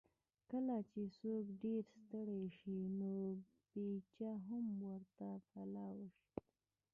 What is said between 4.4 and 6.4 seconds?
هم ورته پلاو شي.